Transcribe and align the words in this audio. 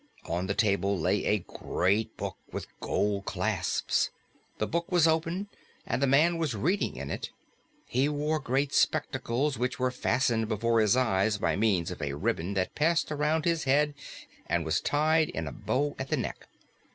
On 0.25 0.47
the 0.47 0.55
table 0.55 0.97
lay 0.97 1.23
a 1.25 1.45
Great 1.61 2.17
Book 2.17 2.35
with 2.51 2.65
gold 2.79 3.25
clasps. 3.25 4.09
The 4.57 4.65
Book 4.65 4.91
was 4.91 5.07
open, 5.07 5.47
and 5.85 6.01
the 6.01 6.07
man 6.07 6.39
was 6.39 6.55
reading 6.55 6.95
in 6.95 7.11
it. 7.11 7.29
He 7.85 8.09
wore 8.09 8.39
great 8.39 8.73
spectacles 8.73 9.59
which 9.59 9.77
were 9.77 9.91
fastened 9.91 10.47
before 10.47 10.79
his 10.81 10.97
eyes 10.97 11.37
by 11.37 11.55
means 11.55 11.91
of 11.91 12.01
a 12.01 12.13
ribbon 12.13 12.55
that 12.55 12.73
passed 12.73 13.11
around 13.11 13.45
his 13.45 13.65
head 13.65 13.93
and 14.47 14.65
was 14.65 14.81
tied 14.81 15.29
in 15.29 15.45
a 15.45 15.51
bow 15.51 15.95
at 15.99 16.09
the 16.09 16.17
neck. 16.17 16.47